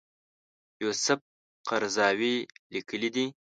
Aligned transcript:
یوسف 0.83 1.19
قرضاوي 1.69 2.35
لیکلي 2.73 3.09
دي. 3.15 3.25